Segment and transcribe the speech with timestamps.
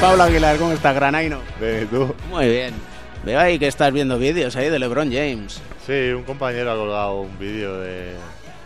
[0.00, 1.40] Pablo Aguilar, ¿cómo estás, Granaino?
[1.60, 2.14] Bien, ¿y tú?
[2.30, 2.74] Muy bien.
[3.24, 5.60] Veo ahí que estás viendo vídeos ahí de LeBron James.
[5.86, 8.12] Sí, un compañero ha colgado un vídeo de,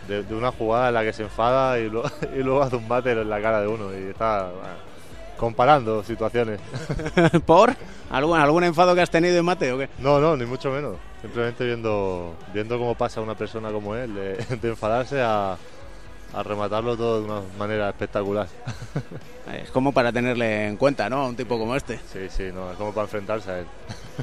[0.09, 2.05] de, de una jugada en la que se enfada y, lo-
[2.37, 4.75] y luego hace un váter en la cara de uno y está bueno,
[5.39, 6.61] comparando situaciones.
[7.47, 7.75] ¿Por?
[8.11, 9.89] ¿Algún, ¿Algún enfado que has tenido en mate o qué?
[10.01, 10.97] No, no, ni mucho menos.
[11.23, 15.57] Simplemente viendo, viendo cómo pasa una persona como él, de, de enfadarse a,
[16.35, 18.47] a rematarlo todo de una manera espectacular.
[19.63, 21.27] Es como para tenerle en cuenta, ¿no?
[21.27, 21.99] Un tipo como este.
[22.13, 23.67] Sí, sí, no, es como para enfrentarse a él.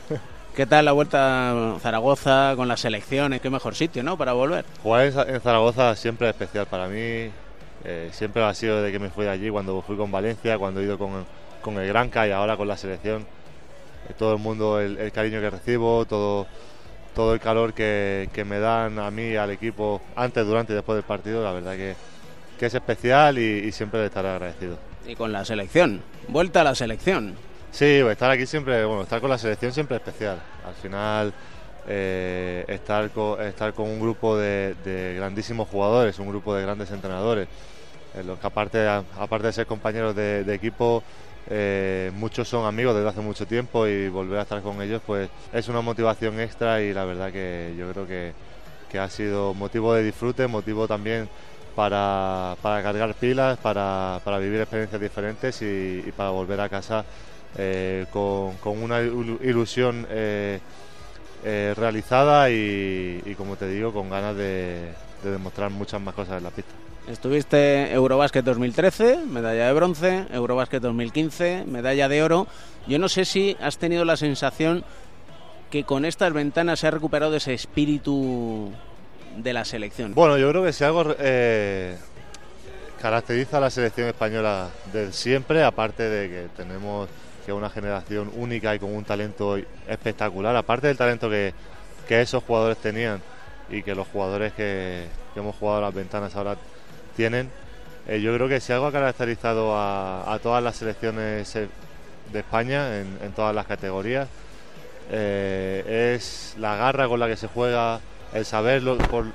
[0.56, 3.40] ¿Qué tal la vuelta a Zaragoza con las selecciones?
[3.42, 4.18] Qué mejor sitio, ¿no?
[4.18, 4.66] Para volver.
[4.82, 7.30] Jugar en Zaragoza siempre es especial para mí.
[7.84, 10.80] eh, siempre ha sido desde que me fui de allí, cuando fui con Valencia, cuando
[10.80, 11.26] he ido con,
[11.62, 13.22] con el Granca y ahora con la selección.
[14.10, 16.48] Eh, todo el mundo, el, el cariño que recibo, todo,
[17.14, 20.96] todo el calor que, que me dan a mí, al equipo, antes, durante y después
[20.96, 21.96] del partido, la verdad que,
[22.58, 24.78] que es especial y, y siempre estaré agradecido.
[25.08, 26.02] Y con la selección.
[26.28, 27.36] Vuelta a la selección.
[27.72, 30.40] Sí, pues estar aquí siempre, bueno, estar con la selección siempre es especial.
[30.66, 31.34] Al final,
[31.88, 36.92] eh, estar, con, estar con un grupo de, de grandísimos jugadores, un grupo de grandes
[36.92, 37.48] entrenadores,
[38.16, 41.04] en los que aparte, aparte de ser compañeros de, de equipo,
[41.50, 45.30] eh, muchos son amigos desde hace mucho tiempo y volver a estar con ellos, pues
[45.54, 48.34] es una motivación extra y la verdad que yo creo que,
[48.92, 51.30] que ha sido motivo de disfrute, motivo también
[51.76, 57.06] para, para cargar pilas, para, para vivir experiencias diferentes y, para volver a casa
[57.58, 60.06] eh, con, con una ilu- ilusión
[61.44, 66.38] eh, realizada y, y, como te digo, con ganas de, de demostrar muchas más cosas
[66.38, 66.74] en la pista.
[67.10, 72.46] Estuviste Eurobásquet 2013, medalla de bronce, Eurobásquet 2015, medalla de oro.
[72.86, 74.84] Yo no sé si has tenido la sensación
[75.72, 78.72] que con estas ventanas se ha recuperado ese espíritu
[79.38, 80.14] de la selección.
[80.14, 81.98] Bueno, yo creo que si algo eh,
[83.02, 87.10] caracteriza a la selección española de siempre, aparte de que tenemos
[87.44, 91.56] que una generación única y con un talento espectacular, aparte del talento que,
[92.08, 93.20] que esos jugadores tenían
[93.68, 96.56] y que los jugadores que, que hemos jugado las ventanas ahora
[97.20, 97.50] tienen,
[98.08, 101.68] eh, yo creo que si algo ha caracterizado a, todas las selecciones eh,
[102.32, 104.30] de España en, todas las categorías
[105.12, 108.00] eh, es la garra con la que se juega,
[108.34, 108.82] el saber
[109.12, 109.26] por,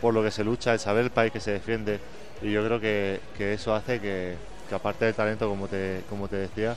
[0.00, 1.98] por lo que se lucha, el saber el país que se defiende.
[2.42, 4.36] Y yo creo que, que eso hace que,
[4.68, 6.76] que aparte del talento, como te, como te decía,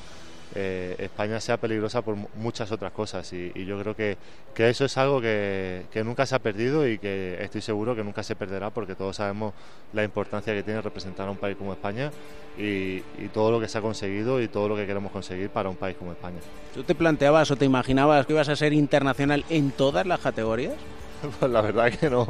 [0.54, 3.32] eh, España sea peligrosa por mu- muchas otras cosas.
[3.34, 4.18] Y, y yo creo que,
[4.54, 8.04] que eso es algo que, que nunca se ha perdido y que estoy seguro que
[8.04, 9.54] nunca se perderá porque todos sabemos
[9.94, 12.12] la importancia que tiene representar a un país como España
[12.58, 15.68] y, y todo lo que se ha conseguido y todo lo que queremos conseguir para
[15.70, 16.38] un país como España.
[16.74, 20.74] ¿Tú te planteabas o te imaginabas que ibas a ser internacional en todas las categorías?
[21.40, 22.28] Pues la verdad que no.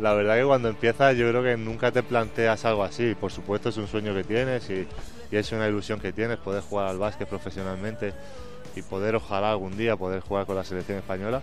[0.00, 3.14] La verdad que cuando empiezas yo creo que nunca te planteas algo así.
[3.14, 4.86] Por supuesto es un sueño que tienes y,
[5.30, 8.12] y es una ilusión que tienes poder jugar al básquet profesionalmente
[8.76, 11.42] y poder ojalá algún día poder jugar con la selección española.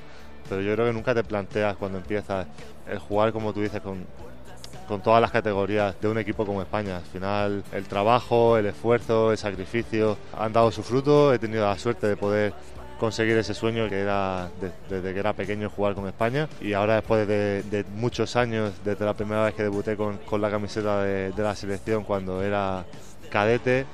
[0.49, 2.47] Pero yo creo que nunca te planteas cuando empiezas
[2.89, 4.05] el jugar como tú dices con,
[4.87, 6.97] con todas las categorías de un equipo como España.
[6.97, 11.33] Al final el trabajo, el esfuerzo, el sacrificio han dado su fruto.
[11.33, 12.53] He tenido la suerte de poder
[12.97, 16.95] conseguir ese sueño que era de- desde que era pequeño jugar con España y ahora
[16.95, 21.03] después de, de muchos años, desde la primera vez que debuté con, con la camiseta
[21.03, 22.85] de, de la selección cuando era
[23.27, 23.85] cadete,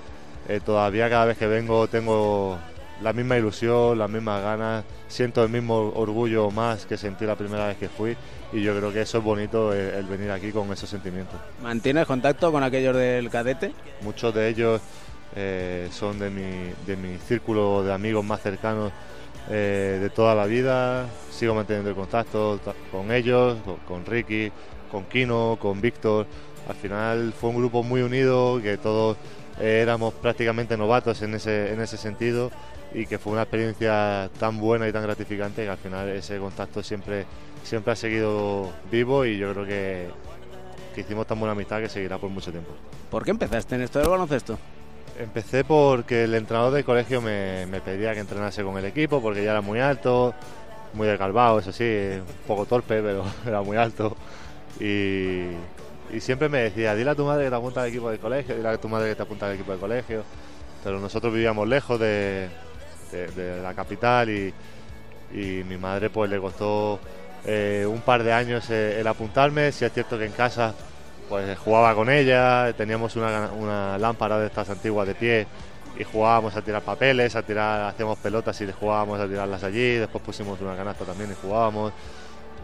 [0.48, 2.58] eh, todavía cada vez que vengo tengo
[3.02, 7.68] la misma ilusión, las mismas ganas, siento el mismo orgullo más que sentí la primera
[7.68, 8.16] vez que fui
[8.54, 11.36] y yo creo que eso es bonito el, el venir aquí con esos sentimientos.
[11.62, 13.74] ¿Mantienes contacto con aquellos del cadete?
[14.02, 14.82] Muchos de ellos
[15.36, 18.92] eh, son de mi, de mi círculo de amigos más cercanos
[19.50, 21.08] eh, de toda la vida.
[21.32, 24.52] Sigo manteniendo el contacto ta- con ellos, con, con Ricky,
[24.92, 26.28] con Kino, con Víctor.
[26.68, 29.18] Al final fue un grupo muy unido, que todos
[29.60, 32.52] eh, éramos prácticamente novatos en ese, en ese sentido
[32.94, 36.84] y que fue una experiencia tan buena y tan gratificante que al final ese contacto
[36.84, 37.26] siempre,
[37.64, 40.08] siempre ha seguido vivo y yo creo que,
[40.94, 42.72] que hicimos tan buena amistad que seguirá por mucho tiempo.
[43.10, 44.58] ¿Por qué empezaste en esto del baloncesto?
[45.20, 49.44] Empecé porque el entrenador del colegio me, me pedía que entrenase con el equipo porque
[49.44, 50.34] ya era muy alto,
[50.94, 54.16] muy descalvado, eso sí, un poco torpe, pero era muy alto.
[54.80, 55.50] Y,
[56.16, 58.56] y siempre me decía, dile a tu madre que te apunta al equipo del colegio,
[58.56, 60.24] dile a tu madre que te apunta al equipo del colegio.
[60.84, 62.50] Pero nosotros vivíamos lejos de,
[63.12, 64.54] de- de la capital y,
[65.34, 67.00] y mi madre pues le costó
[67.46, 69.72] eh, un par de años eh, el apuntarme.
[69.72, 70.74] Si es cierto que en casa
[71.30, 75.48] pues jugaba con ella, teníamos una, una lámpara de estas antiguas de pie
[75.98, 80.24] y jugábamos a tirar papeles, a tirar, hacíamos pelotas y jugábamos a tirarlas allí, después
[80.24, 81.94] pusimos una canasta también y jugábamos.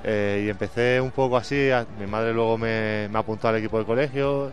[0.03, 1.69] Eh, y empecé un poco así,
[1.99, 4.49] mi madre luego me, me apuntó al equipo del colegio,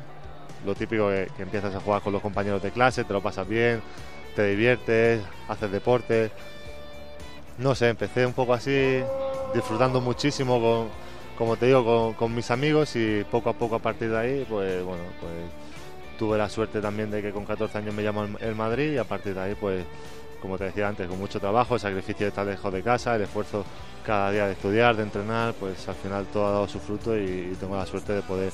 [0.65, 3.47] lo típico que, que empiezas a jugar con los compañeros de clase, te lo pasas
[3.47, 3.81] bien,
[4.35, 6.31] te diviertes, haces deporte.
[7.59, 9.01] No sé, empecé un poco así,
[9.55, 10.89] disfrutando muchísimo con,
[11.39, 14.85] como te digo, con, mis amigos y poco a poco a partir de ahí, pues
[14.85, 15.33] bueno, pues
[16.19, 19.05] tuve la suerte también de que con 14 años me llamó el Madrid y a
[19.05, 19.85] partir de ahí, pues
[20.47, 23.23] como te decía antes, con mucho trabajo, el sacrificio de estar lejos de casa, el
[23.23, 23.65] esfuerzo
[24.05, 27.57] cada día de estudiar, de entrenar, pues al final todo ha dado su fruto y,
[27.59, 28.53] tengo la suerte de poder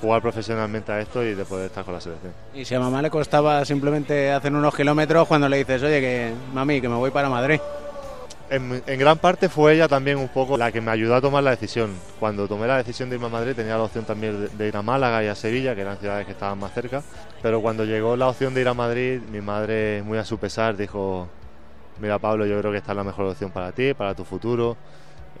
[0.00, 2.32] jugar profesionalmente a esto y de poder estar con la selección.
[2.52, 6.32] Y si a mamá le costaba simplemente hacer unos kilómetros cuando le dices, oye, que
[6.52, 7.60] mami, que me voy para Madrid.
[8.50, 11.52] En, gran parte fue ella también un poco la que me ayudó a tomar la
[11.52, 11.94] decisión.
[12.18, 14.82] Cuando tomé la decisión de irme a Madrid tenía la opción también de, ir a
[14.82, 17.00] Málaga y a Sevilla, que eran ciudades que estaban más cerca.
[17.42, 20.76] Pero cuando llegó la opción de ir a Madrid, mi madre, muy a su pesar,
[20.76, 21.28] dijo,
[22.00, 24.76] mira Pablo, yo creo que esta es la mejor opción para ti, para tu futuro.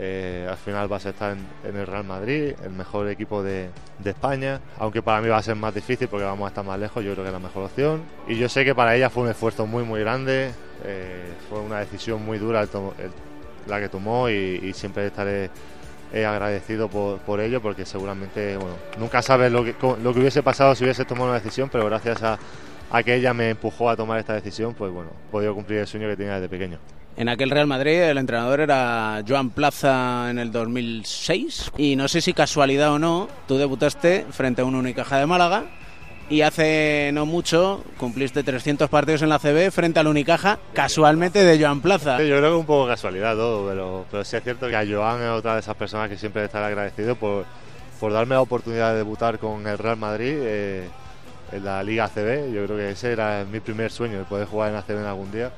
[0.02, 3.68] Eh, al final vas a estar en, el Real Madrid, el mejor equipo de,
[4.02, 7.04] España, aunque para mí va a ser más difícil porque vamos a estar más lejos,
[7.04, 8.02] yo creo que es la mejor opción.
[8.26, 10.52] Y yo sé que para ella fue un esfuerzo muy, muy grande,
[10.86, 12.66] eh, fue una decisión muy dura
[13.66, 15.50] la que tomó y, siempre estaré
[16.14, 20.74] eh, agradecido por, ello porque seguramente, bueno, nunca sabes lo que, lo que hubiese pasado
[20.74, 22.38] si hubiese tomado una decisión, pero gracias a,
[22.90, 25.86] a que ella me empujó a tomar esta decisión, pues bueno, he podido cumplir el
[25.86, 26.78] sueño que tenía desde pequeño.
[27.16, 32.20] En aquel Real Madrid el entrenador era Joan Plaza en el 2006 y no sé
[32.20, 35.64] si casualidad o no, tú debutaste frente a un Unicaja de Málaga
[36.30, 41.62] y hace no mucho cumpliste 300 partidos en la CB frente al Unicaja, casualmente de
[41.62, 42.22] Joan Plaza.
[42.22, 45.20] yo creo que un poco casualidad todo, pero, pero sí es cierto que a Joan
[45.20, 47.44] es otra de esas personas que siempre estaré agradecido por,
[47.98, 50.88] por darme la oportunidad de debutar con el Real Madrid eh,
[51.52, 52.52] en la Liga CB.
[52.52, 55.06] Yo creo que ese era mi primer sueño, de poder jugar en la CB en
[55.06, 55.50] algún día.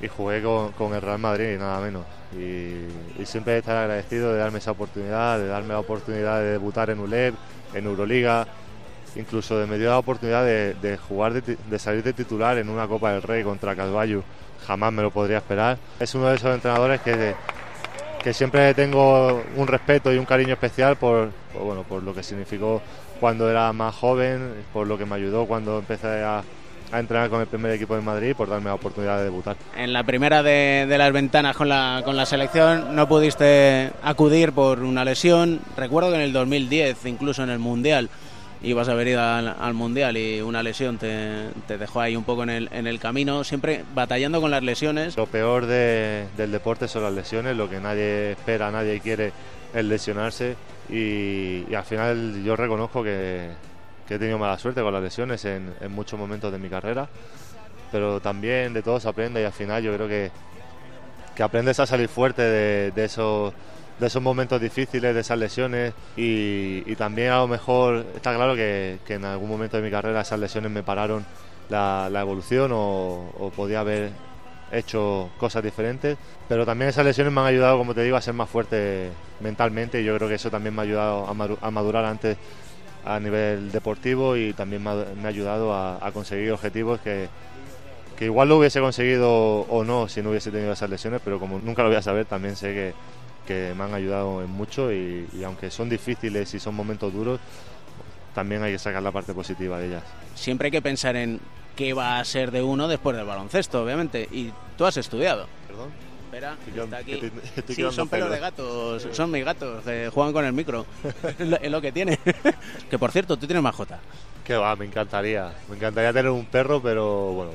[0.00, 2.04] Y jugué con, el Real Madrid y nada menos.
[2.32, 7.00] Y, siempre estaré agradecido de darme esa oportunidad, de darme la oportunidad de debutar en
[7.00, 7.34] ULEP,
[7.74, 8.46] en Euroliga
[9.16, 13.22] incluso me dio la oportunidad de, jugar, de, salir de titular en una Copa del
[13.22, 14.22] Rey contra Calvallo.
[14.66, 15.78] Jamás me lo podría esperar.
[15.98, 17.34] Es uno de esos entrenadores que,
[18.22, 21.30] que siempre tengo un respeto y un cariño especial por,
[21.64, 22.80] bueno, por lo que significó
[23.20, 26.42] cuando era más joven, por lo que me ayudó cuando empecé a,
[26.90, 29.56] entrenar con el primer equipo de Madrid por darme la oportunidad de debutar.
[29.76, 34.52] En la primera de, de, las ventanas con la, con la selección no pudiste acudir
[34.52, 35.60] por una lesión.
[35.76, 38.08] Recuerdo que en el 2010, incluso en el Mundial,
[38.62, 42.50] ibas a haber ido al, Mundial y una lesión te, dejó ahí un poco en
[42.50, 45.16] el, en el, camino, siempre batallando con las lesiones.
[45.16, 49.32] Lo peor del deporte son las lesiones, lo que nadie espera, nadie quiere
[49.74, 50.56] es lesionarse
[50.88, 53.50] y, al final yo reconozco que,
[54.08, 57.08] he tenido mala suerte con las lesiones en, muchos momentos de mi carrera,
[57.92, 60.30] pero también de todo se aprende y al final yo creo que,
[61.34, 63.52] que aprendes a salir fuerte de, de esos
[63.98, 65.94] de esos momentos difíciles, de esas lesiones.
[66.16, 70.38] Y, también a lo mejor está claro que, en algún momento de mi carrera esas
[70.38, 71.24] lesiones me pararon
[71.68, 74.10] la, evolución o, podía haber
[74.72, 76.18] hecho cosas diferentes,
[76.48, 79.10] pero también esas lesiones me han ayudado, como te digo, a ser más fuerte
[79.40, 81.26] mentalmente y yo creo que eso también me ha ayudado
[81.60, 82.36] a madurar antes
[83.04, 87.28] a nivel deportivo y también me ha, ayudado a, conseguir objetivos que,
[88.18, 91.58] que igual lo hubiese conseguido o no si no hubiese tenido esas lesiones, pero como
[91.58, 92.94] nunca lo voy a saber, también sé que,
[93.46, 97.40] que me han ayudado en mucho y, aunque son difíciles y son momentos duros,
[98.34, 100.02] también hay que sacar la parte positiva de ellas.
[100.34, 101.40] Siempre hay que pensar en
[101.78, 104.28] qué va a ser de uno después del baloncesto, obviamente.
[104.32, 105.46] Y tú has estudiado.
[105.68, 105.90] Perdón.
[106.24, 107.20] Espera, está aquí.
[107.68, 109.82] sí, son pelos de gatos, son mis gatos,
[110.12, 110.84] juegan con el micro,
[111.38, 112.18] es lo que tiene.
[112.90, 113.98] que por cierto, tú tienes mascota.
[114.44, 117.52] Que va, me encantaría, me encantaría tener un perro, pero bueno,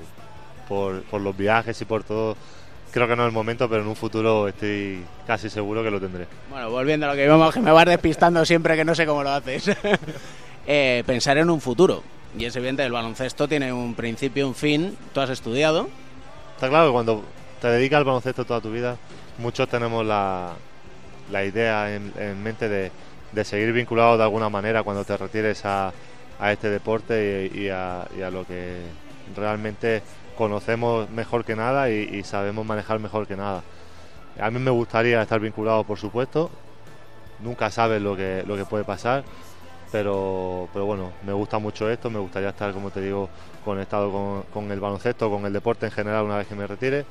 [0.68, 2.36] por, por los viajes y por todo,
[2.92, 6.00] creo que no es el momento, pero en un futuro estoy casi seguro que lo
[6.00, 6.28] tendré.
[6.50, 9.22] Bueno, volviendo a lo que vemos, que me vas despistando siempre que no sé cómo
[9.22, 9.70] lo haces.
[10.66, 12.02] Eh, pensar en un futuro.
[12.38, 14.98] Y es evidente, el baloncesto tiene un principio, un fin.
[15.14, 15.88] Tú has estudiado.
[16.56, 17.24] Está claro que cuando
[17.62, 18.98] te dedicas al baloncesto toda tu vida,
[19.38, 20.54] muchos tenemos la,
[21.32, 25.94] la idea en, mente de, seguir vinculado de alguna manera cuando te retires a,
[26.40, 28.82] a este deporte y, a, y a lo que
[29.36, 30.02] realmente
[30.38, 33.64] conocemos mejor que nada y, sabemos manejar mejor que nada.
[34.40, 36.50] A mí me gustaría estar vinculado, por supuesto.
[37.40, 39.24] Nunca sabes lo que, lo que puede pasar,
[39.94, 42.10] pero, pero bueno, me gusta mucho esto.
[42.10, 43.30] Me gustaría estar, como te digo,
[43.64, 47.06] conectado con, el baloncesto, con el deporte en general una vez que me retire.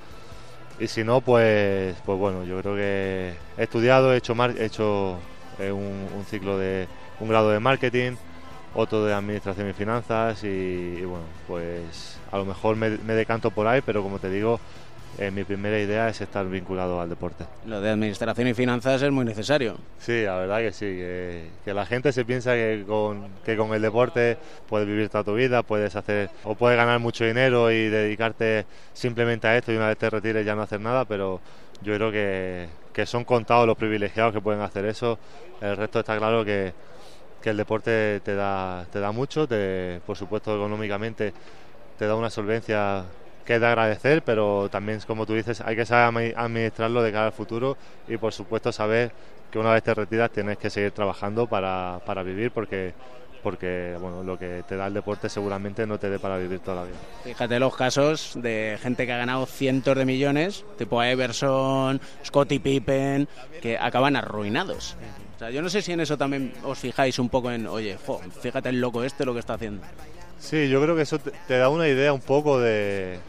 [0.80, 5.16] Y si no, pues, pues bueno, yo creo que he estudiado, he hecho, he hecho
[5.60, 6.88] eh, un, ciclo de
[7.20, 8.14] un grado de marketing,
[8.74, 13.80] otro de administración y finanzas y bueno, pues a lo mejor me, decanto por ahí,
[13.80, 14.58] pero como te digo,
[15.18, 17.44] eh, mi primera idea es estar vinculado al deporte.
[17.66, 19.76] Lo de administración y finanzas es muy necesario.
[19.98, 23.82] Sí, la verdad que sí, que, la gente se piensa que con, que con el
[23.82, 24.38] deporte
[24.68, 28.64] puedes vivir toda tu vida, puedes hacer o puedes ganar mucho dinero y dedicarte
[28.94, 31.40] simplemente a esto y una vez te retires ya no hacer nada, pero
[31.82, 35.18] yo creo que, que son contados los privilegiados que pueden hacer eso.
[35.60, 36.72] El resto está claro que,
[37.42, 41.34] que el deporte te da, te da mucho, te, por supuesto económicamente
[41.98, 43.04] te da una solvencia
[43.44, 47.26] que es de agradecer, pero también, como tú dices, hay que saber administrarlo de cara
[47.26, 47.76] al futuro
[48.08, 49.12] y, por supuesto, saber
[49.50, 52.94] que una vez te retiras tienes que seguir trabajando para, para vivir porque
[53.42, 56.76] porque bueno, lo que te da el deporte seguramente no te dé para vivir toda
[56.76, 56.96] la vida.
[57.24, 63.28] Fíjate los casos de gente que ha ganado cientos de millones, tipo Everson, Scottie Pippen,
[63.60, 64.96] que acaban arruinados.
[65.34, 67.98] O sea, yo no sé si en eso también os fijáis un poco en, oye,
[68.40, 69.82] fíjate el loco este lo que está haciendo.
[70.42, 73.20] Sí, yo creo que eso te, da una idea un poco de,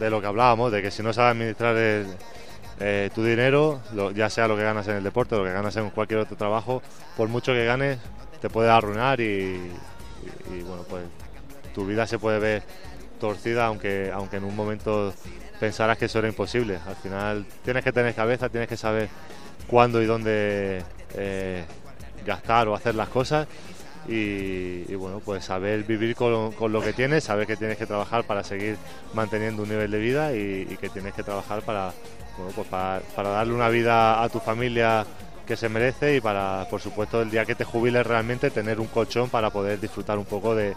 [0.00, 1.76] de, lo que hablábamos, de que si no sabes administrar
[2.80, 3.82] eh, tu dinero,
[4.14, 6.82] ya sea lo que ganas en el deporte, lo que ganas en cualquier otro trabajo,
[7.18, 7.98] por mucho que ganes,
[8.40, 9.70] te puede arruinar y,
[10.66, 11.04] bueno, pues
[11.74, 12.62] tu vida se puede ver
[13.20, 15.12] torcida, aunque, aunque en un momento
[15.60, 16.78] pensaras que eso era imposible.
[16.86, 19.10] Al final tienes que tener cabeza, tienes que saber
[19.66, 20.82] cuándo y dónde
[21.14, 21.64] eh,
[22.24, 23.46] gastar o hacer las cosas
[24.08, 28.42] y, bueno, pues saber vivir con, lo que tienes, saber que tienes que trabajar para
[28.42, 28.76] seguir
[29.12, 31.92] manteniendo un nivel de vida y, que tienes que trabajar para,
[32.54, 35.04] pues para, darle una vida a tu familia
[35.46, 38.86] que se merece y para, por supuesto, el día que te jubiles realmente tener un
[38.86, 40.74] colchón para poder disfrutar un poco de,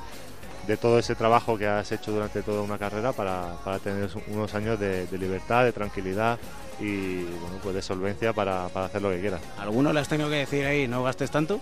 [0.81, 5.07] todo ese trabajo que has hecho durante toda una carrera para, tener unos años de,
[5.11, 6.37] libertad, de tranquilidad
[6.81, 9.41] y bueno, pues de solvencia para, para hacer lo que quieras.
[9.57, 11.61] ¿Alguno le has tenido que decir ahí no gastes tanto?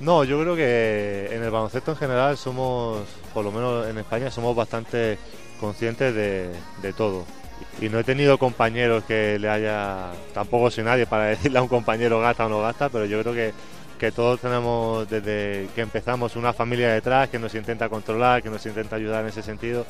[0.00, 4.30] No, yo creo que en el baloncesto en general somos, por lo menos en España,
[4.30, 5.18] somos bastante
[5.60, 7.24] conscientes de, todo.
[7.80, 11.68] Y no he tenido compañeros que le haya, tampoco soy nadie para decirle a un
[11.68, 13.52] compañero gasta o no gasta, pero yo creo que,
[13.98, 18.66] que todos tenemos desde que empezamos una familia detrás que nos intenta controlar, que nos
[18.66, 19.86] intenta ayudar en ese sentido.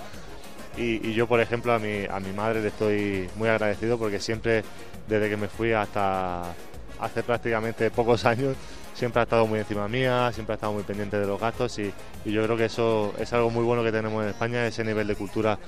[0.76, 4.20] Y, y, yo, por ejemplo, a mi, a mi madre le estoy muy agradecido porque
[4.20, 4.62] siempre,
[5.08, 6.54] desde que me fui hasta
[7.02, 8.56] hace prácticamente pocos años,
[8.94, 11.92] siempre ha estado muy encima mía, siempre ha estado muy pendiente de los gastos y,
[12.24, 15.16] yo creo que eso es algo muy bueno que tenemos en España, ese nivel de
[15.16, 15.58] cultura,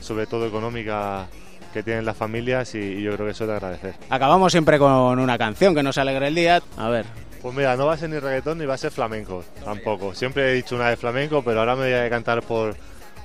[0.00, 1.28] sobre todo económica
[1.74, 3.94] que tienen las familias y, yo creo que eso es de agradecer.
[4.08, 6.62] Acabamos siempre con una canción que nos alegre el día.
[6.78, 7.04] A ver.
[7.42, 10.14] Pues mira, no va a ser ni reggaetón ni va a ser flamenco, tampoco.
[10.14, 12.74] Siempre he dicho una de flamenco, pero ahora me voy a cantar por,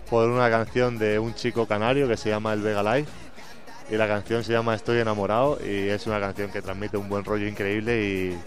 [0.09, 3.24] por una canción de un chico canario que se llama El Vega Life
[3.89, 7.23] y la canción se llama Estoy enamorado y es una canción que transmite un buen
[7.23, 8.37] rollo increíble y,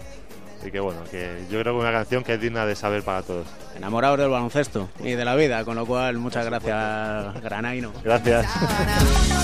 [0.67, 3.21] y que bueno, que yo creo que una canción que es digna de saber para
[3.23, 3.47] todos.
[3.75, 7.93] Enamorados del baloncesto y de la vida, con lo cual muchas gracias Granaino.
[8.03, 8.45] Gracias.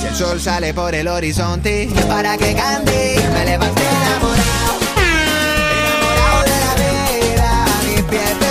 [0.02, 4.80] Si el sol sale por el horizonte, para que cante, me levanté enamorado,
[5.72, 8.45] enamorado de la vida, mi pies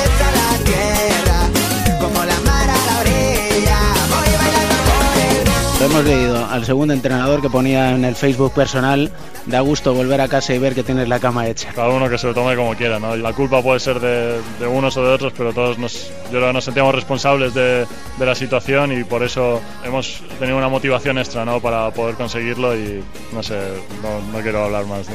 [5.95, 9.13] Hemos leído al segundo entrenador que ponía en el Facebook personal
[9.47, 11.73] da gusto volver a casa y ver que tienes la cama hecha.
[11.73, 13.15] Cada uno que se lo tome como quiera, ¿no?
[13.15, 16.53] La culpa puede ser de, unos o de otros, pero todos nos, yo creo que
[16.53, 17.87] nos sentíamos responsables de,
[18.19, 21.61] de, la situación y por eso hemos tenido una motivación extra, ¿no?
[21.61, 23.57] Para poder conseguirlo y no sé,
[24.03, 25.07] no, no quiero hablar más.